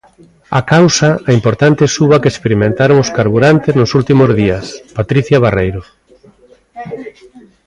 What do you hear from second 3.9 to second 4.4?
últimos